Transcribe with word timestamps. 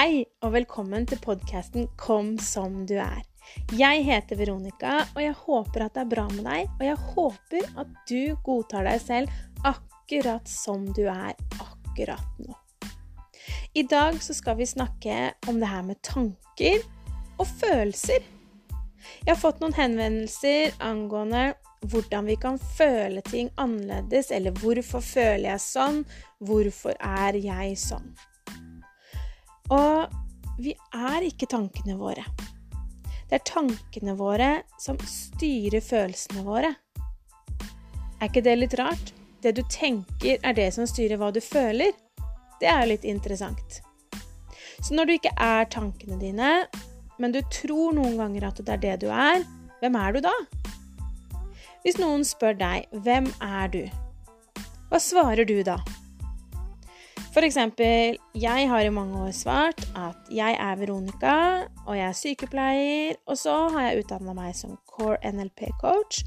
Hei 0.00 0.22
og 0.40 0.54
velkommen 0.54 1.02
til 1.04 1.18
podkasten 1.20 1.82
Kom 2.00 2.30
som 2.40 2.86
du 2.88 2.94
er. 2.96 3.18
Jeg 3.76 4.06
heter 4.06 4.38
Veronica, 4.40 5.02
og 5.12 5.18
jeg 5.20 5.34
håper 5.36 5.82
at 5.84 5.92
det 5.92 6.00
er 6.00 6.08
bra 6.08 6.24
med 6.30 6.46
deg. 6.46 6.70
Og 6.78 6.84
jeg 6.86 6.96
håper 7.10 7.66
at 7.82 7.90
du 8.08 8.22
godtar 8.46 8.88
deg 8.88 9.02
selv 9.02 9.66
akkurat 9.68 10.48
som 10.48 10.86
du 10.96 11.02
er 11.02 11.34
akkurat 11.58 12.40
nå. 12.40 12.56
I 13.76 13.84
dag 13.92 14.16
så 14.24 14.38
skal 14.38 14.56
vi 14.62 14.70
snakke 14.70 15.18
om 15.52 15.60
det 15.60 15.68
her 15.68 15.84
med 15.90 16.00
tanker 16.00 16.80
og 17.36 17.44
følelser. 17.50 18.24
Jeg 19.20 19.34
har 19.34 19.40
fått 19.42 19.60
noen 19.60 19.76
henvendelser 19.76 20.80
angående 20.80 21.50
hvordan 21.92 22.32
vi 22.32 22.40
kan 22.40 22.56
føle 22.56 23.20
ting 23.28 23.52
annerledes, 23.60 24.32
eller 24.32 24.56
hvorfor 24.64 25.04
føler 25.04 25.50
jeg 25.50 25.66
sånn? 25.68 26.02
Hvorfor 26.40 26.96
er 26.96 27.36
jeg 27.36 27.76
sånn? 27.84 28.14
Og 29.70 30.10
vi 30.60 30.74
er 30.92 31.24
ikke 31.24 31.48
tankene 31.50 31.94
våre. 31.98 32.24
Det 33.30 33.38
er 33.38 33.46
tankene 33.46 34.16
våre 34.18 34.50
som 34.82 34.98
styrer 35.06 35.82
følelsene 35.84 36.42
våre. 36.42 36.72
Er 38.18 38.26
ikke 38.26 38.42
det 38.44 38.56
litt 38.58 38.74
rart? 38.80 39.12
Det 39.40 39.54
du 39.56 39.62
tenker, 39.70 40.36
er 40.42 40.56
det 40.56 40.66
som 40.74 40.88
styrer 40.88 41.20
hva 41.20 41.30
du 41.32 41.38
føler. 41.40 41.94
Det 42.60 42.68
er 42.68 42.82
jo 42.82 42.90
litt 42.90 43.06
interessant. 43.08 43.78
Så 44.82 44.96
når 44.96 45.06
du 45.06 45.14
ikke 45.14 45.32
er 45.38 45.70
tankene 45.70 46.18
dine, 46.20 46.50
men 47.20 47.32
du 47.32 47.40
tror 47.52 47.94
noen 47.96 48.18
ganger 48.18 48.48
at 48.50 48.60
det 48.64 48.74
er 48.74 48.82
det 48.82 48.96
du 49.04 49.08
er, 49.14 49.46
hvem 49.80 49.96
er 49.96 50.16
du 50.16 50.20
da? 50.26 50.34
Hvis 51.84 51.96
noen 51.96 52.26
spør 52.28 52.58
deg 52.60 52.90
'Hvem 52.92 53.30
er 53.40 53.68
du?', 53.72 53.90
hva 54.90 54.98
svarer 55.00 55.46
du 55.48 55.62
da? 55.64 55.78
For 57.30 57.46
eksempel, 57.46 58.16
jeg 58.34 58.68
har 58.68 58.82
i 58.82 58.90
mange 58.90 59.18
år 59.22 59.30
svart 59.30 59.84
at 59.94 60.30
jeg 60.34 60.56
er 60.58 60.78
Veronica, 60.80 61.34
og 61.86 61.94
jeg 61.94 62.08
er 62.08 62.16
sykepleier, 62.18 63.20
og 63.26 63.38
så 63.38 63.54
har 63.70 63.86
jeg 63.86 64.02
utdanna 64.02 64.34
meg 64.34 64.56
som 64.58 64.74
Core 64.90 65.18
NLP-coach. 65.30 66.24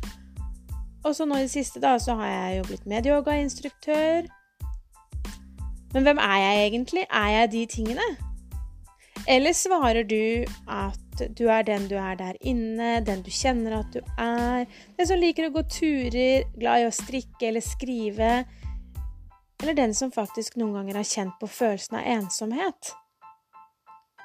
Og 1.04 1.16
så 1.16 1.28
nå 1.28 1.42
i 1.42 1.44
det 1.44 1.52
siste, 1.52 1.82
da, 1.84 1.98
så 2.00 2.16
har 2.16 2.32
jeg 2.32 2.58
jo 2.58 2.70
blitt 2.70 2.88
medyogainstruktør. 2.88 4.32
Men 5.94 6.08
hvem 6.08 6.24
er 6.24 6.38
jeg 6.40 6.64
egentlig? 6.70 7.06
Er 7.12 7.30
jeg 7.36 7.52
de 7.52 7.66
tingene? 7.76 8.08
Eller 9.28 9.54
svarer 9.56 10.08
du 10.08 10.48
at 10.72 11.28
du 11.38 11.46
er 11.52 11.68
den 11.68 11.92
du 11.92 11.98
er 12.00 12.16
der 12.16 12.40
inne, 12.42 12.98
den 13.06 13.22
du 13.24 13.32
kjenner 13.32 13.82
at 13.82 13.92
du 13.94 14.00
er, 14.18 14.66
den 14.98 15.08
som 15.08 15.20
liker 15.20 15.50
å 15.50 15.54
gå 15.54 15.68
turer, 15.68 16.48
glad 16.56 16.84
i 16.84 16.88
å 16.88 16.96
strikke 16.96 17.52
eller 17.52 17.64
skrive, 17.64 18.32
eller 19.62 19.74
den 19.74 19.96
som 19.96 20.12
faktisk 20.12 20.56
noen 20.60 20.74
ganger 20.74 21.00
har 21.00 21.08
kjent 21.08 21.40
på 21.40 21.48
følelsen 21.48 21.98
av 22.00 22.08
ensomhet, 22.18 22.94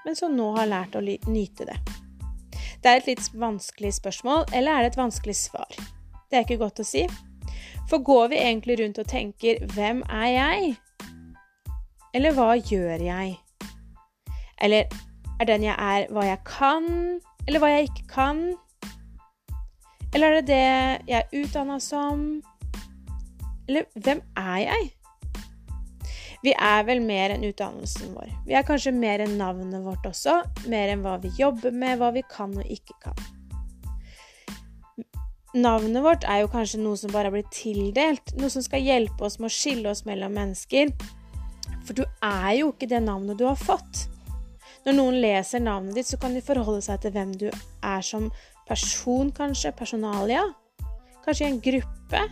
men 0.05 0.17
som 0.17 0.37
nå 0.37 0.51
har 0.57 0.71
lært 0.71 0.97
å 0.97 1.03
nyte 1.03 1.69
det. 1.69 1.79
Det 2.83 2.91
er 2.91 3.01
et 3.01 3.11
litt 3.11 3.31
vanskelig 3.35 3.93
spørsmål, 3.99 4.47
eller 4.53 4.73
er 4.73 4.85
det 4.85 4.93
et 4.93 5.01
vanskelig 5.01 5.37
svar? 5.37 5.81
Det 6.31 6.39
er 6.39 6.47
ikke 6.47 6.63
godt 6.63 6.81
å 6.81 6.87
si. 6.87 7.05
For 7.91 8.03
går 8.05 8.29
vi 8.33 8.39
egentlig 8.39 8.79
rundt 8.81 8.99
og 8.99 9.09
tenker 9.09 9.67
'Hvem 9.67 10.03
er 10.09 10.27
jeg?' 10.27 10.77
Eller 12.15 12.33
'Hva 12.33 12.55
gjør 12.57 13.03
jeg?' 13.03 13.39
Eller 14.61 14.85
er 15.41 15.45
den 15.45 15.63
jeg 15.63 15.77
er, 15.79 16.07
hva 16.11 16.25
jeg 16.25 16.39
kan, 16.45 17.21
eller 17.47 17.59
hva 17.59 17.69
jeg 17.71 17.83
ikke 17.89 18.07
kan? 18.09 18.55
Eller 20.15 20.27
er 20.27 20.41
det 20.41 20.47
det 20.47 21.09
jeg 21.09 21.23
er 21.23 21.45
utdanna 21.45 21.79
som? 21.79 22.43
Eller 23.69 23.85
hvem 23.95 24.23
er 24.37 24.57
jeg? 24.57 24.91
Vi 26.45 26.53
er 26.55 26.85
vel 26.87 27.01
mer 27.03 27.35
enn 27.35 27.47
utdannelsen 27.49 28.13
vår. 28.15 28.31
Vi 28.47 28.55
er 28.55 28.67
kanskje 28.67 28.93
mer 28.95 29.25
enn 29.25 29.35
navnet 29.41 29.83
vårt 29.83 30.07
også. 30.07 30.37
Mer 30.71 30.93
enn 30.93 31.03
hva 31.03 31.17
vi 31.23 31.33
jobber 31.39 31.75
med, 31.75 31.99
hva 31.99 32.13
vi 32.15 32.23
kan 32.31 32.55
og 32.55 32.71
ikke 32.71 32.95
kan. 33.03 33.19
Navnet 35.59 36.05
vårt 36.05 36.27
er 36.29 36.45
jo 36.45 36.51
kanskje 36.53 36.79
noe 36.83 36.99
som 37.01 37.11
bare 37.11 37.31
har 37.31 37.35
blitt 37.35 37.51
tildelt. 37.57 38.35
Noe 38.39 38.53
som 38.53 38.63
skal 38.63 38.85
hjelpe 38.85 39.27
oss 39.27 39.41
med 39.41 39.51
å 39.51 39.57
skille 39.57 39.91
oss 39.91 40.05
mellom 40.07 40.37
mennesker. 40.39 40.93
For 41.89 41.99
du 41.99 42.05
er 42.23 42.53
jo 42.61 42.71
ikke 42.71 42.91
det 42.91 43.03
navnet 43.03 43.41
du 43.41 43.47
har 43.49 43.59
fått. 43.59 44.07
Når 44.87 44.95
noen 44.95 45.19
leser 45.25 45.65
navnet 45.65 45.99
ditt, 45.99 46.07
så 46.07 46.21
kan 46.21 46.37
de 46.37 46.45
forholde 46.45 46.85
seg 46.85 47.01
til 47.03 47.17
hvem 47.17 47.33
du 47.41 47.49
er 47.51 48.05
som 48.05 48.31
person, 48.69 49.33
kanskje. 49.35 49.75
Personalia. 49.75 50.45
Kanskje 51.25 51.49
i 51.49 51.51
en 51.51 51.63
gruppe. 51.65 52.23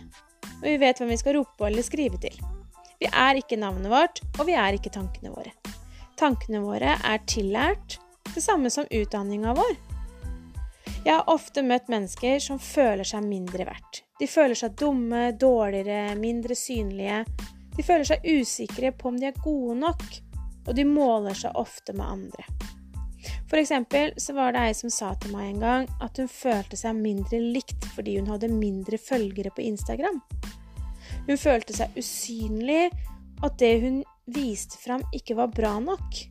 Og 0.59 0.69
vi 0.69 0.77
vet 0.81 1.01
hvem 1.01 1.11
vi 1.11 1.19
skal 1.19 1.41
rope 1.41 1.67
eller 1.67 1.85
skrive 1.85 2.21
til. 2.21 2.37
Vi 2.97 3.09
er 3.11 3.37
ikke 3.37 3.59
navnet 3.61 3.91
vårt, 3.91 4.21
og 4.39 4.47
vi 4.49 4.55
er 4.57 4.77
ikke 4.77 4.93
tankene 4.93 5.29
våre. 5.33 5.51
Tankene 6.17 6.63
våre 6.63 6.95
er 7.05 7.21
tillært, 7.29 7.99
det 8.33 8.41
samme 8.41 8.71
som 8.73 8.89
utdanninga 8.89 9.53
vår. 9.57 9.75
Jeg 11.05 11.13
har 11.13 11.29
ofte 11.29 11.61
møtt 11.63 11.91
mennesker 11.93 12.41
som 12.43 12.59
føler 12.59 13.05
seg 13.07 13.23
mindre 13.23 13.67
verdt. 13.69 14.01
De 14.17 14.27
føler 14.27 14.57
seg 14.57 14.73
dumme, 14.79 15.29
dårligere, 15.37 16.15
mindre 16.17 16.57
synlige. 16.57 17.21
De 17.77 17.85
føler 17.85 18.07
seg 18.09 18.25
usikre 18.25 18.91
på 18.97 19.11
om 19.11 19.19
de 19.21 19.29
er 19.29 19.37
gode 19.43 19.77
nok, 19.83 20.03
og 20.65 20.73
de 20.75 20.87
måler 20.89 21.37
seg 21.37 21.55
ofte 21.55 21.93
med 21.93 22.07
andre. 22.09 22.47
For 23.47 23.61
eksempel 23.61 24.11
så 24.19 24.33
var 24.35 24.55
det 24.55 24.65
ei 24.65 24.75
som 24.75 24.91
sa 24.91 25.13
til 25.21 25.35
meg 25.35 25.51
en 25.51 25.61
gang 25.63 25.87
at 26.03 26.17
hun 26.19 26.27
følte 26.31 26.79
seg 26.79 26.97
mindre 26.97 27.39
likt 27.39 27.87
fordi 27.93 28.17
hun 28.17 28.29
hadde 28.33 28.49
mindre 28.51 28.99
følgere 28.99 29.53
på 29.55 29.63
Instagram. 29.69 30.19
Hun 31.27 31.39
følte 31.39 31.75
seg 31.75 31.95
usynlig, 31.99 32.87
at 33.43 33.57
det 33.59 33.73
hun 33.83 34.01
viste 34.31 34.79
fram, 34.79 35.03
ikke 35.15 35.35
var 35.37 35.51
bra 35.53 35.77
nok. 35.83 36.23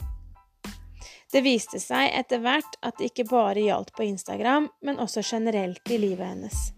Det 1.32 1.42
viste 1.44 1.80
seg 1.82 2.14
etter 2.16 2.40
hvert 2.40 2.78
at 2.86 2.96
det 2.98 3.10
ikke 3.10 3.26
bare 3.28 3.64
gjaldt 3.66 3.92
på 3.96 4.06
Instagram, 4.06 4.70
men 4.86 5.00
også 5.02 5.24
generelt 5.26 5.90
i 5.90 5.98
livet 6.00 6.26
hennes. 6.26 6.70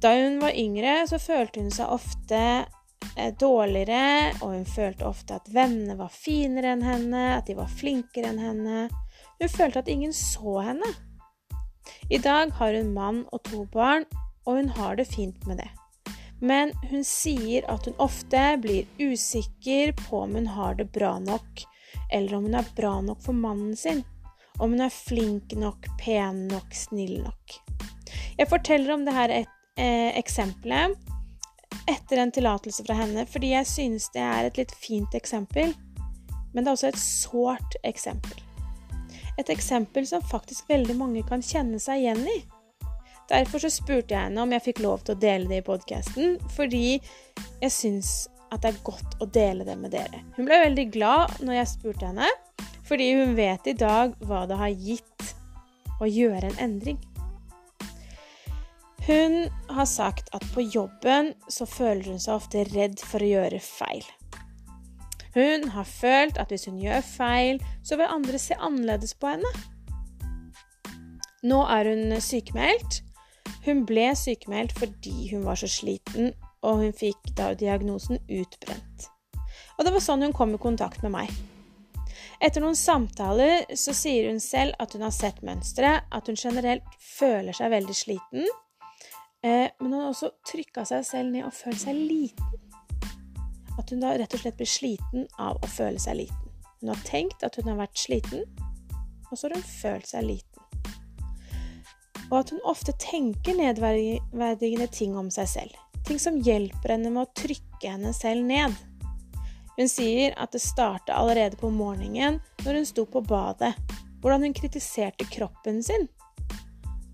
Da 0.00 0.14
hun 0.16 0.40
var 0.40 0.56
yngre, 0.56 1.02
så 1.06 1.20
følte 1.20 1.60
hun 1.60 1.72
seg 1.74 1.92
ofte 1.92 2.40
eh, 3.16 3.32
dårligere, 3.38 4.32
og 4.40 4.54
hun 4.56 4.64
følte 4.66 5.06
ofte 5.06 5.36
at 5.36 5.50
vennene 5.52 5.98
var 6.00 6.10
finere 6.14 6.72
enn 6.74 6.86
henne, 6.86 7.26
at 7.36 7.50
de 7.50 7.58
var 7.58 7.70
flinkere 7.70 8.32
enn 8.32 8.40
henne. 8.40 8.86
Hun 9.40 9.52
følte 9.52 9.84
at 9.84 9.92
ingen 9.92 10.16
så 10.16 10.62
henne. 10.64 10.94
I 12.10 12.18
dag 12.18 12.56
har 12.56 12.74
hun 12.74 12.94
mann 12.96 13.26
og 13.30 13.44
to 13.46 13.66
barn, 13.70 14.08
og 14.48 14.56
hun 14.56 14.72
har 14.80 14.96
det 14.98 15.10
fint 15.12 15.46
med 15.46 15.60
det 15.60 15.68
men 16.40 16.72
hun 16.90 17.04
sier 17.04 17.66
at 17.70 17.86
hun 17.86 17.98
ofte 18.00 18.40
blir 18.62 18.88
usikker 18.98 19.92
på 19.98 20.22
om 20.24 20.34
hun 20.38 20.48
har 20.56 20.74
det 20.78 20.88
bra 20.94 21.18
nok, 21.20 21.64
eller 22.12 22.36
om 22.36 22.48
hun 22.48 22.56
er 22.58 22.72
bra 22.76 22.94
nok 23.04 23.22
for 23.22 23.36
mannen 23.36 23.76
sin, 23.76 24.02
om 24.58 24.72
hun 24.72 24.84
er 24.84 24.92
flink 24.92 25.52
nok, 25.56 25.88
pen 26.00 26.46
nok, 26.48 26.74
snill 26.74 27.20
nok. 27.22 27.60
Jeg 28.38 28.48
forteller 28.48 28.94
om 28.94 29.04
dette 29.04 29.44
eh, 29.76 30.10
eksempelet 30.18 30.96
etter 31.90 32.20
en 32.22 32.32
tillatelse 32.32 32.84
fra 32.86 32.96
henne, 33.02 33.26
fordi 33.28 33.52
jeg 33.52 33.68
synes 33.68 34.08
det 34.14 34.22
er 34.24 34.48
et 34.48 34.60
litt 34.60 34.72
fint 34.80 35.14
eksempel, 35.16 35.74
men 36.52 36.64
det 36.64 36.70
er 36.70 36.76
også 36.76 36.90
et 36.90 37.02
sårt 37.02 37.76
eksempel. 37.86 38.40
Et 39.38 39.52
eksempel 39.52 40.06
som 40.08 40.24
faktisk 40.26 40.68
veldig 40.68 40.96
mange 40.98 41.22
kan 41.28 41.44
kjenne 41.44 41.78
seg 41.82 42.02
igjen 42.02 42.24
i. 42.28 42.40
Derfor 43.30 43.62
så 43.62 43.70
spurte 43.70 44.14
jeg 44.14 44.26
henne 44.26 44.42
om 44.42 44.52
jeg 44.52 44.64
fikk 44.64 44.80
lov 44.82 45.04
til 45.06 45.14
å 45.14 45.20
dele 45.22 45.46
det 45.46 45.60
i 45.60 45.66
podkasten, 45.66 46.38
fordi 46.56 46.98
jeg 47.62 47.72
syns 47.72 48.14
at 48.50 48.64
det 48.64 48.72
er 48.72 48.80
godt 48.86 49.20
å 49.22 49.28
dele 49.30 49.66
det 49.66 49.76
med 49.78 49.94
dere. 49.94 50.24
Hun 50.34 50.48
ble 50.48 50.58
veldig 50.64 50.86
glad 50.90 51.36
når 51.44 51.60
jeg 51.60 51.72
spurte 51.76 52.08
henne, 52.10 52.26
fordi 52.88 53.12
hun 53.20 53.36
vet 53.38 53.70
i 53.70 53.76
dag 53.78 54.16
hva 54.26 54.42
det 54.50 54.58
har 54.58 54.74
gitt 54.74 55.28
å 56.02 56.08
gjøre 56.10 56.50
en 56.50 56.62
endring. 56.64 56.98
Hun 59.06 59.36
har 59.70 59.86
sagt 59.88 60.28
at 60.34 60.44
på 60.54 60.64
jobben 60.66 61.32
så 61.48 61.66
føler 61.70 62.10
hun 62.10 62.20
seg 62.22 62.34
ofte 62.34 62.64
redd 62.72 62.98
for 63.02 63.22
å 63.22 63.30
gjøre 63.30 63.60
feil. 63.62 64.02
Hun 65.36 65.68
har 65.76 65.86
følt 65.86 66.40
at 66.42 66.50
hvis 66.50 66.66
hun 66.66 66.80
gjør 66.82 67.04
feil, 67.06 67.62
så 67.86 67.94
vil 68.00 68.10
andre 68.10 68.38
se 68.42 68.58
annerledes 68.58 69.14
på 69.14 69.30
henne. 69.30 69.52
Nå 71.46 71.62
er 71.70 71.88
hun 71.88 72.18
sykemeldt, 72.20 73.00
hun 73.66 73.84
ble 73.88 74.08
sykemeldt 74.16 74.76
fordi 74.78 75.30
hun 75.34 75.44
var 75.44 75.58
så 75.60 75.68
sliten, 75.68 76.32
og 76.64 76.82
hun 76.82 76.92
fikk 76.96 77.32
da 77.36 77.52
diagnosen 77.56 78.20
utbrent. 78.28 79.08
Og 79.78 79.86
det 79.86 79.92
var 79.94 80.04
sånn 80.04 80.24
hun 80.24 80.36
kom 80.36 80.54
i 80.56 80.60
kontakt 80.60 81.04
med 81.04 81.14
meg. 81.14 81.32
Etter 82.40 82.64
noen 82.64 82.76
samtaler 82.76 83.66
så 83.76 83.92
sier 83.96 84.30
hun 84.30 84.40
selv 84.40 84.76
at 84.80 84.94
hun 84.96 85.04
har 85.04 85.12
sett 85.12 85.42
mønsteret, 85.44 86.08
at 86.08 86.28
hun 86.28 86.38
generelt 86.40 86.86
føler 87.04 87.56
seg 87.56 87.72
veldig 87.74 87.96
sliten, 87.96 88.48
eh, 89.44 89.68
men 89.80 89.92
hun 89.92 89.98
har 89.98 90.10
også 90.12 90.32
trykka 90.48 90.86
seg 90.88 91.04
selv 91.08 91.34
ned 91.34 91.48
og 91.48 91.56
følt 91.56 91.84
seg 91.84 91.96
liten. 91.96 92.68
At 93.80 93.92
hun 93.92 94.00
da 94.02 94.14
rett 94.16 94.36
og 94.36 94.42
slett 94.42 94.56
blir 94.60 94.68
sliten 94.68 95.28
av 95.40 95.60
å 95.60 95.68
føle 95.68 96.00
seg 96.00 96.22
liten. 96.22 96.48
Hun 96.80 96.94
har 96.94 97.04
tenkt 97.04 97.44
at 97.44 97.60
hun 97.60 97.68
har 97.68 97.80
vært 97.80 98.00
sliten, 98.00 98.44
og 99.28 99.36
så 99.36 99.46
har 99.46 99.56
hun 99.56 99.68
følt 99.68 100.08
seg 100.08 100.24
liten 100.24 100.49
og 102.30 102.36
at 102.40 102.52
hun 102.54 102.62
ofte 102.68 102.94
tenker 103.02 103.58
nedverdigende 103.58 104.86
ting 104.94 105.16
om 105.18 105.30
seg 105.34 105.48
selv. 105.50 105.78
Ting 106.06 106.20
som 106.22 106.38
hjelper 106.40 106.94
henne 106.94 107.10
med 107.12 107.26
å 107.26 107.42
trykke 107.42 107.90
henne 107.90 108.12
selv 108.16 108.46
ned. 108.46 108.76
Hun 109.76 109.90
sier 109.90 110.34
at 110.40 110.52
det 110.54 110.62
starta 110.62 111.16
allerede 111.18 111.58
på 111.60 111.70
morgenen 111.74 112.38
når 112.64 112.80
hun 112.80 112.88
sto 112.88 113.06
på 113.08 113.22
badet, 113.26 113.74
hvordan 114.20 114.46
hun 114.46 114.56
kritiserte 114.56 115.26
kroppen 115.32 115.82
sin, 115.84 116.08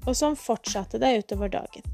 og 0.07 0.15
sånn 0.19 0.39
fortsatte 0.39 1.01
det 1.03 1.13
utover 1.23 1.51
dagen. 1.53 1.87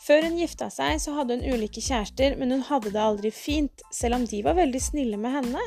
Før 0.00 0.24
hun 0.26 0.38
gifta 0.40 0.70
seg, 0.72 0.96
så 1.00 1.14
hadde 1.14 1.36
hun 1.36 1.54
ulike 1.54 1.82
kjærester, 1.84 2.34
men 2.40 2.54
hun 2.54 2.64
hadde 2.66 2.92
det 2.94 3.02
aldri 3.02 3.30
fint, 3.34 3.84
selv 3.92 4.16
om 4.16 4.24
de 4.26 4.40
var 4.42 4.56
veldig 4.58 4.80
snille 4.82 5.20
med 5.20 5.36
henne. 5.36 5.66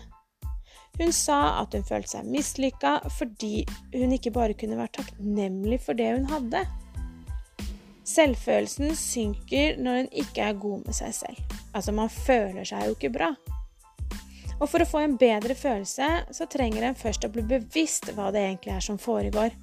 Hun 0.99 1.11
sa 1.15 1.39
at 1.61 1.73
hun 1.73 1.85
følte 1.87 2.11
seg 2.13 2.29
mislykka 2.29 2.99
fordi 3.15 3.63
hun 3.95 4.13
ikke 4.13 4.33
bare 4.35 4.53
kunne 4.57 4.77
være 4.77 4.99
takknemlig 4.99 5.81
for 5.81 5.97
det 5.97 6.11
hun 6.13 6.29
hadde. 6.29 6.61
Selvfølelsen 8.05 8.93
synker 8.99 9.79
når 9.81 10.03
en 10.03 10.13
ikke 10.23 10.45
er 10.49 10.59
god 10.59 10.83
med 10.85 10.95
seg 10.97 11.15
selv. 11.15 11.57
Altså, 11.73 11.95
man 11.95 12.11
føler 12.13 12.67
seg 12.67 12.85
jo 12.85 12.97
ikke 12.97 13.13
bra. 13.15 13.31
Og 14.59 14.67
for 14.69 14.83
å 14.83 14.87
få 14.87 15.01
en 15.03 15.17
bedre 15.17 15.55
følelse, 15.57 16.09
så 16.31 16.47
trenger 16.51 16.85
en 16.85 16.99
først 16.99 17.25
å 17.25 17.31
bli 17.33 17.45
bevisst 17.47 18.11
hva 18.13 18.29
det 18.35 18.43
egentlig 18.43 18.75
er 18.75 18.85
som 18.85 19.01
foregår. 19.01 19.55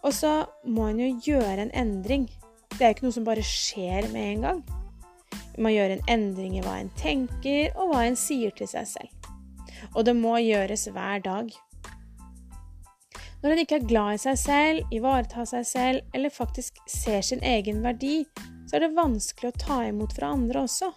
Og 0.00 0.14
så 0.16 0.32
må 0.64 0.88
en 0.88 1.02
jo 1.02 1.10
gjøre 1.26 1.66
en 1.66 1.74
endring. 1.76 2.30
Det 2.78 2.80
er 2.80 2.94
ikke 2.94 3.10
noe 3.10 3.18
som 3.18 3.26
bare 3.28 3.44
skjer 3.44 4.08
med 4.14 4.30
en 4.32 4.46
gang. 4.46 4.62
En 5.52 5.66
må 5.66 5.74
gjøre 5.74 5.98
en 5.98 6.12
endring 6.16 6.56
i 6.56 6.64
hva 6.64 6.78
en 6.80 6.92
tenker, 6.96 7.74
og 7.76 7.92
hva 7.92 8.06
en 8.06 8.16
sier 8.16 8.54
til 8.56 8.70
seg 8.70 8.88
selv. 8.88 9.19
Og 9.94 10.04
det 10.08 10.16
må 10.16 10.36
gjøres 10.42 10.88
hver 10.92 11.22
dag. 11.24 11.50
Når 13.40 13.54
en 13.54 13.62
ikke 13.62 13.78
er 13.80 13.88
glad 13.88 14.18
i 14.18 14.20
seg 14.20 14.36
selv, 14.36 14.90
ivaretar 14.92 15.46
seg 15.48 15.64
selv, 15.64 16.02
eller 16.14 16.32
faktisk 16.32 16.76
ser 16.90 17.22
sin 17.24 17.40
egen 17.40 17.80
verdi, 17.84 18.26
så 18.68 18.76
er 18.76 18.84
det 18.84 18.98
vanskelig 18.98 19.50
å 19.50 19.60
ta 19.62 19.78
imot 19.88 20.12
fra 20.16 20.34
andre 20.34 20.66
også. 20.66 20.90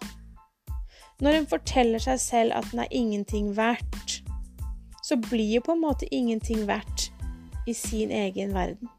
Når 1.24 1.38
en 1.38 1.48
forteller 1.48 2.02
seg 2.02 2.20
selv 2.20 2.58
at 2.58 2.68
den 2.72 2.82
er 2.84 2.92
ingenting 2.92 3.54
verdt, 3.56 4.20
så 5.04 5.16
blir 5.20 5.56
jo 5.56 5.64
på 5.64 5.72
en 5.72 5.84
måte 5.84 6.08
ingenting 6.14 6.66
verdt 6.68 7.08
i 7.66 7.74
sin 7.76 8.12
egen 8.12 8.52
verden. 8.56 8.90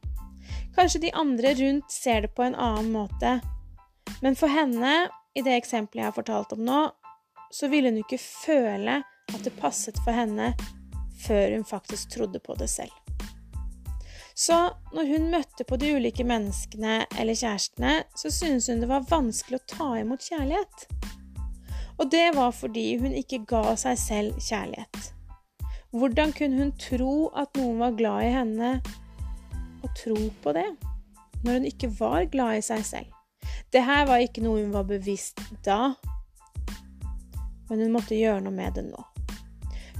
Kanskje 0.75 1.05
de 1.05 1.13
andre 1.13 1.53
rundt 1.59 1.91
ser 1.91 2.25
det 2.25 2.33
på 2.35 2.43
en 2.43 2.57
annen 2.57 2.91
måte. 2.93 3.39
Men 4.25 4.35
for 4.35 4.49
henne, 4.51 5.09
i 5.37 5.43
det 5.45 5.53
eksempelet 5.59 6.01
jeg 6.01 6.09
har 6.09 6.17
fortalt 6.17 6.55
om 6.55 6.65
nå, 6.65 6.81
så 7.53 7.69
ville 7.71 7.91
hun 7.91 8.01
ikke 8.01 8.19
føle 8.21 9.03
at 9.33 9.41
det 9.45 9.55
passet 9.59 9.97
for 10.03 10.15
henne 10.15 10.53
før 11.25 11.55
hun 11.55 11.65
faktisk 11.65 12.13
trodde 12.15 12.39
på 12.43 12.57
det 12.59 12.69
selv. 12.69 12.93
Så 14.35 14.57
når 14.93 15.07
hun 15.13 15.29
møtte 15.31 15.63
på 15.63 15.77
de 15.79 15.93
ulike 15.95 16.25
menneskene 16.27 17.05
eller 17.19 17.37
kjærestene, 17.39 18.01
så 18.19 18.31
syntes 18.31 18.67
hun 18.67 18.83
det 18.83 18.91
var 18.91 19.07
vanskelig 19.09 19.61
å 19.61 19.67
ta 19.71 19.89
imot 20.01 20.27
kjærlighet. 20.27 20.87
Og 21.95 22.11
det 22.11 22.27
var 22.35 22.51
fordi 22.51 22.97
hun 22.99 23.15
ikke 23.15 23.45
ga 23.47 23.77
seg 23.79 23.99
selv 24.01 24.41
kjærlighet. 24.43 25.11
Hvordan 25.95 26.35
kunne 26.35 26.59
hun 26.59 26.75
tro 26.75 27.29
at 27.31 27.55
noen 27.55 27.79
var 27.79 27.95
glad 27.95 28.27
i 28.27 28.35
henne 28.35 28.71
og 29.85 29.95
tro 29.95 30.17
på 30.43 30.53
det 30.57 30.67
når 31.45 31.51
hun 31.53 31.65
ikke 31.69 31.91
var 31.99 32.25
glad 32.33 32.59
i 32.59 32.65
seg 32.65 32.85
selv. 32.85 33.11
Det 33.73 33.83
her 33.85 34.07
var 34.09 34.23
ikke 34.23 34.43
noe 34.43 34.63
hun 34.63 34.73
var 34.73 34.87
bevisst 34.89 35.41
da, 35.65 35.93
men 37.69 37.83
hun 37.83 37.93
måtte 37.93 38.17
gjøre 38.17 38.41
noe 38.45 38.55
med 38.55 38.79
det 38.79 38.87
nå. 38.87 39.03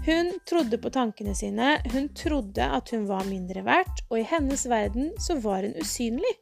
Hun 0.06 0.40
trodde 0.50 0.78
på 0.78 0.90
tankene 0.94 1.34
sine, 1.36 1.80
hun 1.94 2.12
trodde 2.14 2.66
at 2.78 2.92
hun 2.94 3.08
var 3.10 3.26
mindre 3.26 3.64
verdt, 3.66 4.04
og 4.12 4.20
i 4.20 4.28
hennes 4.30 4.68
verden 4.70 5.10
så 5.18 5.40
var 5.42 5.66
hun 5.66 5.74
usynlig. 5.82 6.34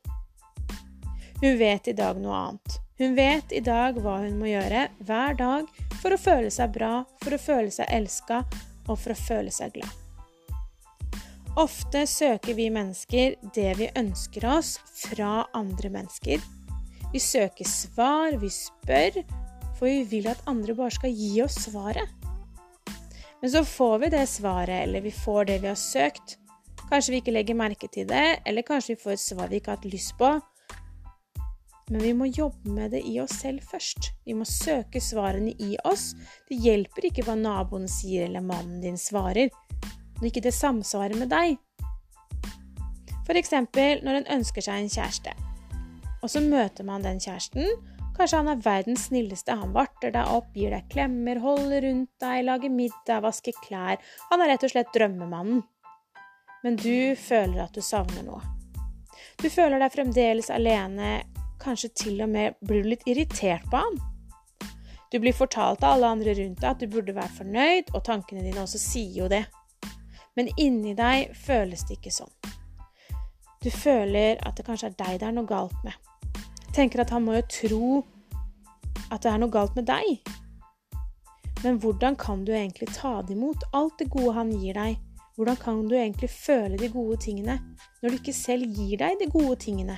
Hun 1.39 1.55
vet 1.59 1.87
i 1.87 1.93
dag 1.95 2.19
noe 2.19 2.35
annet. 2.35 2.79
Hun 2.99 3.15
vet 3.15 3.55
i 3.55 3.61
dag 3.63 3.95
hva 4.03 4.17
hun 4.25 4.35
må 4.39 4.51
gjøre 4.51 4.89
hver 5.07 5.37
dag 5.39 5.69
for 6.01 6.11
å 6.11 6.19
føle 6.19 6.51
seg 6.51 6.75
bra, 6.75 6.91
for 7.23 7.35
å 7.35 7.39
føle 7.41 7.71
seg 7.71 7.87
elska 7.91 8.41
og 8.89 8.97
for 8.99 9.15
å 9.15 9.17
føle 9.17 9.51
seg 9.51 9.77
glad. 9.77 9.99
Ofte 11.59 12.03
søker 12.09 12.57
vi 12.57 12.67
mennesker 12.73 13.37
det 13.55 13.71
vi 13.79 13.87
ønsker 13.95 14.47
oss, 14.57 14.75
fra 15.05 15.45
andre 15.55 15.91
mennesker. 15.93 16.43
Vi 17.13 17.21
søker 17.21 17.69
svar, 17.69 18.35
vi 18.41 18.51
spør, 18.51 19.21
for 19.77 19.87
vi 19.87 20.03
vil 20.17 20.27
at 20.31 20.43
andre 20.49 20.75
bare 20.75 20.95
skal 20.95 21.15
gi 21.15 21.37
oss 21.45 21.61
svaret. 21.67 22.22
Men 23.43 23.51
så 23.51 23.65
får 23.67 23.97
vi 23.99 24.07
det 24.09 24.27
svaret, 24.31 24.83
eller 24.83 25.01
vi 25.03 25.11
får 25.11 25.45
det 25.45 25.57
vi 25.59 25.67
har 25.67 25.75
søkt. 25.75 26.37
Kanskje 26.87 27.11
vi 27.11 27.17
ikke 27.19 27.33
legger 27.35 27.57
merke 27.59 27.89
til 27.91 28.07
det, 28.07 28.39
eller 28.47 28.63
kanskje 28.63 28.93
vi 28.93 29.01
får 29.01 29.17
et 29.17 29.19
svar 29.19 29.49
vi 29.51 29.59
ikke 29.59 29.73
har 29.73 29.81
hatt 29.81 29.87
lyst 29.91 30.13
på. 30.15 30.29
Men 31.89 31.99
vi 32.05 32.13
må 32.15 32.29
jobbe 32.31 32.71
med 32.71 32.95
det 32.95 33.01
i 33.03 33.17
oss 33.19 33.35
selv 33.43 33.65
først. 33.67 34.13
Vi 34.23 34.31
må 34.31 34.47
søke 34.47 35.01
svarene 35.03 35.51
i 35.59 35.73
oss. 35.83 36.13
Det 36.47 36.55
hjelper 36.55 37.09
ikke 37.09 37.27
hva 37.27 37.35
naboen 37.35 37.89
sier 37.91 38.29
eller 38.29 38.47
mannen 38.47 38.79
din 38.79 38.95
svarer 38.95 39.51
når 40.21 40.29
ikke 40.29 40.45
det 40.47 40.55
samsvarer 40.55 41.19
med 41.19 41.33
deg. 41.35 41.57
F.eks. 43.27 43.51
når 44.07 44.21
en 44.21 44.31
ønsker 44.37 44.63
seg 44.63 44.85
en 44.85 44.93
kjæreste, 44.95 45.35
og 46.23 46.31
så 46.31 46.39
møter 46.39 46.87
man 46.87 47.03
den 47.03 47.19
kjæresten. 47.19 47.67
Kanskje 48.17 48.39
han 48.39 48.51
er 48.51 48.61
verdens 48.61 49.07
snilleste. 49.09 49.55
Han 49.57 49.73
varter 49.73 50.13
deg 50.13 50.29
opp, 50.29 50.51
gir 50.55 50.73
deg 50.75 50.89
klemmer, 50.91 51.41
holder 51.41 51.85
rundt 51.87 52.11
deg, 52.21 52.43
lager 52.45 52.73
middag, 52.73 53.23
vasker 53.25 53.57
klær. 53.65 54.01
Han 54.29 54.43
er 54.43 54.53
rett 54.53 54.65
og 54.67 54.73
slett 54.73 54.93
drømmemannen. 54.95 55.63
Men 56.63 56.77
du 56.79 57.15
føler 57.19 57.65
at 57.65 57.75
du 57.75 57.81
savner 57.83 58.23
noe. 58.23 58.41
Du 59.41 59.49
føler 59.49 59.81
deg 59.81 59.95
fremdeles 59.95 60.51
alene, 60.53 61.23
kanskje 61.63 61.89
til 62.03 62.21
og 62.23 62.29
med 62.31 62.55
blir 62.61 62.83
du 62.83 62.93
litt 62.93 63.07
irritert 63.09 63.65
på 63.71 63.81
han. 63.81 63.99
Du 65.11 65.19
blir 65.21 65.35
fortalt 65.35 65.83
av 65.83 65.97
alle 65.97 66.13
andre 66.15 66.37
rundt 66.37 66.61
deg 66.61 66.69
at 66.69 66.79
du 66.81 66.87
burde 66.89 67.15
være 67.17 67.37
fornøyd, 67.39 67.91
og 67.93 68.05
tankene 68.05 68.45
dine 68.45 68.63
også 68.63 68.81
sier 68.81 69.19
jo 69.23 69.27
det 69.31 69.43
men 70.35 70.49
inni 70.57 70.93
deg 70.97 71.33
føles 71.37 71.85
det 71.87 71.99
ikke 71.99 72.13
sånn. 72.13 72.33
Du 73.63 73.69
føler 73.71 74.41
at 74.43 74.57
det 74.57 74.65
kanskje 74.67 74.91
er 74.91 74.97
deg 74.99 75.21
det 75.21 75.29
er 75.29 75.35
noe 75.35 75.47
galt 75.47 75.77
med. 75.85 75.95
Tenker 76.73 77.03
at 77.03 77.13
han 77.13 77.25
må 77.25 77.37
jo 77.37 77.43
tro 77.53 77.89
at 79.13 79.21
det 79.21 79.29
er 79.29 79.41
noe 79.41 79.53
galt 79.53 79.75
med 79.77 79.85
deg. 79.85 80.31
Men 81.63 81.77
hvordan 81.79 82.17
kan 82.19 82.41
du 82.43 82.51
egentlig 82.51 82.89
ta 82.95 83.21
det 83.21 83.37
imot, 83.37 83.63
alt 83.77 83.99
det 84.01 84.09
gode 84.11 84.33
han 84.35 84.51
gir 84.57 84.75
deg? 84.75 84.97
Hvordan 85.37 85.57
kan 85.61 85.79
du 85.87 85.95
egentlig 85.95 86.29
føle 86.29 86.77
de 86.77 86.89
gode 86.93 87.17
tingene 87.23 87.55
når 88.01 88.09
du 88.09 88.17
ikke 88.19 88.35
selv 88.35 88.67
gir 88.77 88.99
deg 89.01 89.21
de 89.21 89.29
gode 89.31 89.55
tingene? 89.63 89.95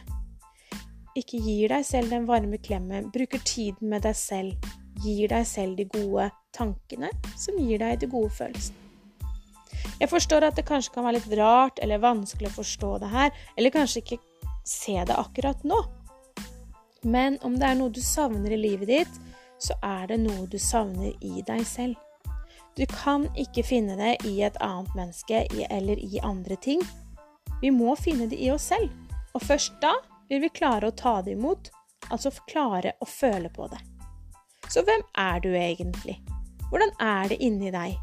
Ikke 1.15 1.39
gir 1.39 1.71
deg 1.71 1.87
selv 1.87 2.11
den 2.11 2.27
varme 2.27 2.59
klemmen, 2.59 3.09
bruker 3.11 3.41
tiden 3.47 3.89
med 3.91 4.03
deg 4.03 4.15
selv, 4.19 4.71
gir 5.03 5.31
deg 5.31 5.47
selv 5.47 5.79
de 5.79 5.87
gode 5.91 6.29
tankene 6.55 7.09
som 7.39 7.57
gir 7.59 7.79
deg 7.81 8.01
de 8.03 8.11
gode 8.11 8.31
følelsene. 8.35 8.81
Jeg 9.99 10.11
forstår 10.11 10.43
at 10.43 10.57
det 10.59 10.65
kanskje 10.67 10.91
kan 10.91 11.05
være 11.07 11.19
litt 11.19 11.35
rart 11.39 11.79
eller 11.83 12.03
vanskelig 12.03 12.49
å 12.51 12.57
forstå 12.57 12.95
det 13.03 13.11
her, 13.11 13.31
eller 13.55 13.73
kanskje 13.73 14.01
ikke 14.03 14.19
se 14.67 14.95
det 15.07 15.15
akkurat 15.15 15.63
nå. 15.67 15.79
Men 17.05 17.37
om 17.45 17.59
det 17.59 17.69
er 17.69 17.77
noe 17.79 17.93
du 17.93 18.01
savner 18.01 18.55
i 18.55 18.59
livet 18.59 18.89
ditt, 18.89 19.19
så 19.61 19.77
er 19.85 20.09
det 20.09 20.19
noe 20.23 20.47
du 20.51 20.57
savner 20.59 21.13
i 21.23 21.43
deg 21.47 21.63
selv. 21.69 21.95
Du 22.75 22.83
kan 22.91 23.29
ikke 23.39 23.63
finne 23.63 23.95
det 23.95 24.17
i 24.27 24.41
et 24.43 24.57
annet 24.63 24.91
menneske 24.97 25.45
eller 25.69 26.01
i 26.01 26.19
andre 26.25 26.57
ting. 26.59 26.81
Vi 27.61 27.71
må 27.71 27.95
finne 27.95 28.27
det 28.27 28.41
i 28.41 28.49
oss 28.51 28.67
selv. 28.73 28.91
Og 29.35 29.43
først 29.43 29.77
da 29.83 29.93
vil 30.29 30.41
vi 30.43 30.51
klare 30.51 30.89
å 30.89 30.95
ta 30.95 31.21
det 31.23 31.37
imot, 31.37 31.69
altså 32.09 32.33
klare 32.49 32.95
å 32.99 33.07
føle 33.07 33.51
på 33.53 33.69
det. 33.71 33.79
Så 34.67 34.83
hvem 34.83 35.05
er 35.21 35.39
du 35.45 35.53
egentlig? 35.53 36.17
Hvordan 36.71 36.91
er 36.99 37.31
det 37.31 37.39
inni 37.45 37.71
deg? 37.71 37.95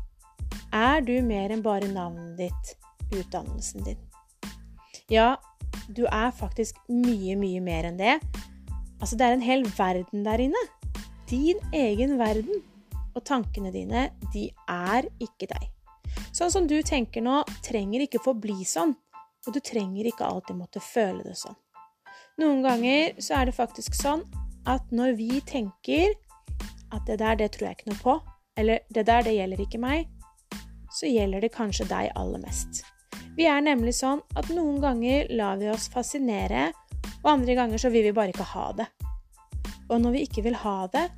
er 0.72 1.02
du 1.04 1.14
mer 1.24 1.52
enn 1.52 1.62
bare 1.62 1.88
navnet 1.92 2.38
ditt, 2.38 2.72
utdannelsen 3.12 3.84
din. 3.84 4.00
Ja, 5.12 5.36
du 5.92 6.06
er 6.08 6.30
faktisk 6.32 6.78
mye, 6.88 7.36
mye 7.36 7.60
mer 7.60 7.88
enn 7.90 8.00
det. 8.00 8.16
Altså, 9.02 9.18
det 9.18 9.26
er 9.26 9.34
en 9.34 9.42
hel 9.42 9.64
verden 9.76 10.22
der 10.24 10.40
inne. 10.46 10.62
Din 11.30 11.58
egen 11.74 12.18
verden. 12.20 12.62
Og 13.12 13.24
tankene 13.28 13.72
dine, 13.74 14.06
de 14.32 14.46
er 14.70 15.08
ikke 15.20 15.50
deg. 15.50 15.66
Sånn 16.32 16.52
som 16.54 16.68
du 16.68 16.78
tenker 16.86 17.20
nå, 17.24 17.42
trenger 17.66 18.06
ikke 18.06 18.22
få 18.24 18.32
bli 18.38 18.62
sånn. 18.64 18.94
Og 19.44 19.52
du 19.52 19.58
trenger 19.60 20.06
ikke 20.08 20.24
alltid 20.24 20.56
måtte 20.56 20.80
føle 20.80 21.20
det 21.26 21.34
sånn. 21.36 21.58
Noen 22.40 22.62
ganger 22.64 23.18
så 23.20 23.40
er 23.40 23.50
det 23.50 23.56
faktisk 23.58 23.96
sånn 23.98 24.22
at 24.70 24.86
når 24.94 25.18
vi 25.18 25.42
tenker 25.44 26.14
at 26.94 27.04
det 27.08 27.18
der, 27.20 27.36
det 27.36 27.50
tror 27.52 27.68
jeg 27.68 27.80
ikke 27.80 27.90
noe 27.90 28.00
på, 28.00 28.16
eller 28.56 28.80
det 28.88 29.04
der, 29.08 29.26
det 29.26 29.34
gjelder 29.34 29.64
ikke 29.64 29.82
meg, 29.82 30.08
så 30.92 31.10
gjelder 31.10 31.44
det 31.44 31.52
kanskje 31.52 31.88
deg 31.90 32.12
aller 32.16 32.40
mest. 32.40 32.84
Vi 33.36 33.48
er 33.48 33.60
nemlig 33.64 33.96
sånn 33.96 34.20
at 34.36 34.48
noen 34.52 34.80
ganger 34.80 35.28
lar 35.32 35.60
vi 35.60 35.70
oss 35.72 35.88
fascinere, 35.92 36.70
og 37.22 37.32
andre 37.32 37.54
ganger 37.58 37.78
så 37.78 37.90
vil 37.94 38.04
vi 38.08 38.14
bare 38.16 38.34
ikke 38.34 38.50
ha 38.54 38.70
det. 38.76 38.88
Og 39.88 40.00
når 40.00 40.16
vi 40.16 40.24
ikke 40.26 40.42
vil 40.42 40.56
ha 40.62 40.86
det, 40.92 41.08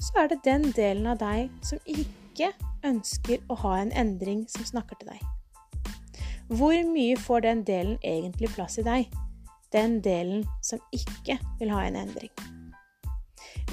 så 0.00 0.22
er 0.22 0.30
det 0.30 0.44
den 0.44 0.70
delen 0.76 1.06
av 1.10 1.20
deg 1.20 1.50
som 1.66 1.80
ikke 1.84 2.52
ønsker 2.86 3.42
å 3.52 3.58
ha 3.64 3.74
en 3.80 3.92
endring 3.92 4.46
som 4.48 4.64
snakker 4.64 5.00
til 5.00 5.12
deg. 5.12 5.20
Hvor 6.50 6.74
mye 6.88 7.18
får 7.20 7.44
den 7.44 7.64
delen 7.66 7.98
egentlig 8.02 8.50
plass 8.54 8.78
i 8.80 8.86
deg? 8.86 9.10
Den 9.70 10.00
delen 10.02 10.46
som 10.66 10.80
ikke 10.90 11.36
vil 11.60 11.70
ha 11.70 11.84
en 11.86 11.98
endring. 12.00 12.32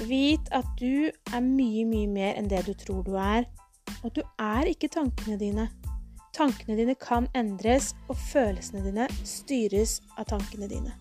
Vit 0.06 0.52
at 0.54 0.68
du 0.78 1.08
er 1.10 1.42
mye, 1.42 1.82
mye 1.88 2.06
mer 2.06 2.36
enn 2.38 2.50
det 2.50 2.62
du 2.68 2.74
tror 2.78 3.02
du 3.02 3.16
er. 3.18 3.48
Og 4.04 4.12
du 4.14 4.22
er 4.38 4.68
ikke 4.70 4.92
tankene 4.94 5.38
dine. 5.40 5.66
Tankene 6.36 6.76
dine 6.78 6.94
kan 6.94 7.26
endres, 7.34 7.94
og 8.06 8.20
følelsene 8.28 8.84
dine 8.84 9.08
styres 9.26 9.98
av 10.14 10.28
tankene 10.30 10.70
dine. 10.70 10.94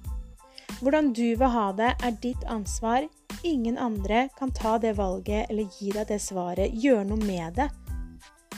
Hvordan 0.77 1.13
du 1.13 1.35
vil 1.35 1.49
ha 1.49 1.71
det, 1.73 1.95
er 2.05 2.17
ditt 2.21 2.43
ansvar. 2.45 3.07
Ingen 3.43 3.77
andre 3.77 4.27
kan 4.37 4.51
ta 4.51 4.77
det 4.77 4.93
valget 4.93 5.49
eller 5.49 5.65
gi 5.79 5.89
deg 5.89 6.05
det 6.11 6.19
svaret, 6.21 6.73
gjøre 6.73 7.07
noe 7.09 7.25
med 7.25 7.57
det. 7.57 7.65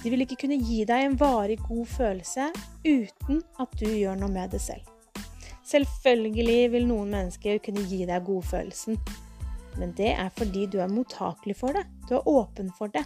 De 0.03 0.11
vil 0.11 0.25
ikke 0.25 0.41
kunne 0.43 0.59
gi 0.59 0.83
deg 0.87 1.05
en 1.05 1.15
varig 1.19 1.57
god 1.63 1.87
følelse 1.87 2.49
uten 2.83 3.39
at 3.59 3.79
du 3.79 3.87
gjør 3.87 4.19
noe 4.19 4.31
med 4.35 4.51
det 4.51 4.59
selv. 4.63 4.83
Selvfølgelig 5.63 6.59
vil 6.75 6.87
noen 6.91 7.11
mennesker 7.15 7.59
kunne 7.63 7.87
gi 7.87 8.03
deg 8.09 8.27
godfølelsen, 8.27 8.99
men 9.79 9.95
det 9.95 10.11
er 10.11 10.31
fordi 10.35 10.67
du 10.67 10.79
er 10.83 10.91
mottakelig 10.91 11.55
for 11.59 11.75
det. 11.75 11.85
Du 12.09 12.17
er 12.19 12.27
åpen 12.27 12.71
for 12.75 12.91
det. 12.91 13.05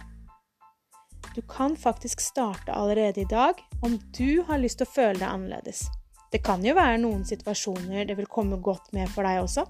Du 1.34 1.42
kan 1.50 1.76
faktisk 1.78 2.22
starte 2.22 2.74
allerede 2.74 3.22
i 3.22 3.30
dag 3.30 3.62
om 3.82 3.98
du 4.18 4.42
har 4.46 4.58
lyst 4.58 4.82
til 4.82 4.90
å 4.90 4.94
føle 4.94 5.18
deg 5.20 5.28
annerledes. 5.28 5.86
Det 6.32 6.42
kan 6.44 6.64
jo 6.64 6.74
være 6.76 7.00
noen 7.02 7.24
situasjoner 7.26 8.08
det 8.08 8.16
vil 8.18 8.30
komme 8.30 8.60
godt 8.62 8.92
med 8.96 9.10
for 9.12 9.26
deg 9.26 9.42
også. 9.44 9.66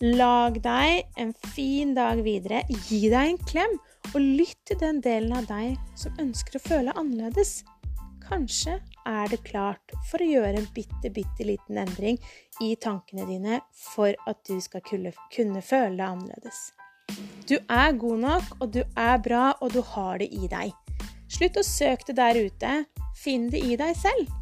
Lag 0.00 0.54
deg 0.64 1.18
en 1.20 1.34
fin 1.52 1.90
dag 1.92 2.22
videre. 2.24 2.62
Gi 2.88 3.02
deg 3.12 3.34
en 3.34 3.42
klem 3.44 3.74
og 4.14 4.16
lytt 4.22 4.56
til 4.70 4.78
den 4.80 5.02
delen 5.04 5.34
av 5.36 5.44
deg 5.50 5.74
som 5.98 6.16
ønsker 6.22 6.56
å 6.56 6.62
føle 6.64 6.94
annerledes. 6.96 7.58
Kanskje 8.24 8.78
er 9.04 9.28
det 9.28 9.42
klart 9.44 9.92
for 10.08 10.22
å 10.22 10.30
gjøre 10.30 10.56
en 10.56 10.68
bitte, 10.72 11.10
bitte 11.12 11.44
liten 11.44 11.82
endring 11.82 12.16
i 12.64 12.72
tankene 12.80 13.26
dine 13.28 13.60
for 13.76 14.16
at 14.30 14.40
du 14.48 14.56
skal 14.64 14.80
kunne, 14.88 15.12
føle 15.60 15.98
deg 15.98 16.06
annerledes. 16.06 16.70
Du 17.44 17.58
er 17.58 17.92
god 18.00 18.24
nok, 18.24 18.52
og 18.60 18.72
du 18.72 18.80
er 18.80 19.16
bra, 19.20 19.50
og 19.60 19.74
du 19.74 19.82
har 19.82 20.22
det 20.22 20.30
i 20.32 20.48
deg. 20.48 20.72
Slutt 21.28 21.60
å 21.60 21.66
søke 21.66 22.08
det 22.08 22.20
der 22.22 22.40
ute. 22.46 22.76
Finn 23.20 23.50
det 23.52 23.60
i 23.66 23.76
deg 23.76 23.92
selv. 23.98 24.39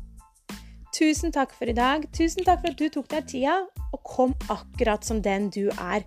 Tusen 0.99 1.31
takk 1.31 1.53
for 1.55 1.71
i 1.71 1.75
dag. 1.77 2.09
Tusen 2.11 2.43
takk 2.43 2.65
for 2.65 2.75
at 2.75 2.81
du 2.81 2.89
tok 2.91 3.07
deg 3.13 3.29
tida, 3.31 3.61
og 3.95 4.01
kom 4.03 4.33
akkurat 4.51 5.07
som 5.07 5.21
den 5.23 5.47
du 5.55 5.69
er. 5.77 6.03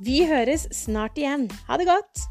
Vi 0.00 0.22
høres 0.28 0.64
snart 0.72 1.20
igjen. 1.20 1.50
Ha 1.68 1.76
det 1.76 1.88
godt! 1.90 2.24